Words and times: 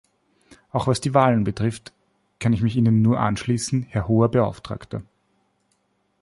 Auch 0.71 0.87
was 0.87 0.99
die 0.99 1.13
Wahlen 1.13 1.43
betrifft, 1.43 1.93
kann 2.39 2.53
ich 2.53 2.63
mich 2.63 2.75
Ihnen 2.75 3.03
nur 3.03 3.19
anschließen, 3.19 3.83
Herr 3.87 4.07
Hoher 4.07 4.29
Beauftragter. 4.31 5.03